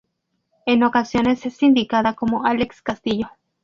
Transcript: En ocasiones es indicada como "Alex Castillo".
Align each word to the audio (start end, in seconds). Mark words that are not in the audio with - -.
En 0.65 0.81
ocasiones 0.81 1.45
es 1.45 1.61
indicada 1.61 2.15
como 2.15 2.43
"Alex 2.47 2.81
Castillo". 2.81 3.29